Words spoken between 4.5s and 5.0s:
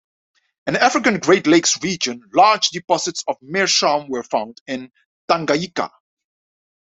in